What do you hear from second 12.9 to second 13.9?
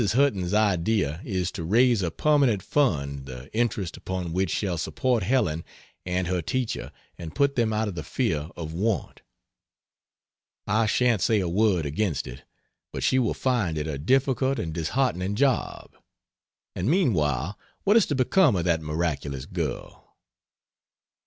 but she will find it